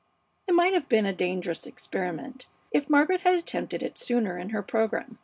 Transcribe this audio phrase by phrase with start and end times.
[0.47, 4.63] It might have been a dangerous experiment if Margaret had attempted it sooner in her
[4.63, 5.19] program.